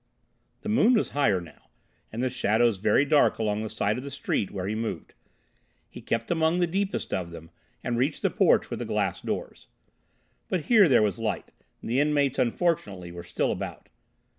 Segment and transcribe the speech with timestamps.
[0.61, 1.69] The moon was higher now,
[2.11, 5.13] and the shadows very dark along the side of the street where he moved.
[5.91, 7.51] He kept among the deepest of them,
[7.83, 9.67] and reached the porch with the glass doors.
[10.49, 11.51] But here there was light;
[11.83, 13.89] the inmates, unfortunately, were still about.